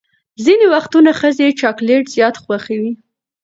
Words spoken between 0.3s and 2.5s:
ځینې وختونه ښځې چاکلیټ زیات